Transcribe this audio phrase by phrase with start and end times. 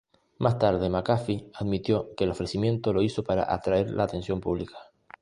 [0.39, 4.89] Más tarde, McAfee admitió que el ofrecimiento lo hizo para atraer la atención pública.